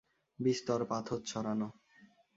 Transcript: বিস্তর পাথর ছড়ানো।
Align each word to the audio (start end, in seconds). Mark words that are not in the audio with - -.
বিস্তর 0.39 0.79
পাথর 0.85 1.19
ছড়ানো। 1.25 1.67